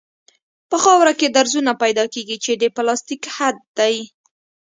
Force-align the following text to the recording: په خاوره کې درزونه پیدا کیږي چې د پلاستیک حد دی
په 0.69 0.77
خاوره 0.83 1.13
کې 1.19 1.27
درزونه 1.35 1.71
پیدا 1.83 2.05
کیږي 2.13 2.37
چې 2.45 2.51
د 2.55 2.63
پلاستیک 2.75 3.23
حد 3.35 3.57
دی 3.77 3.95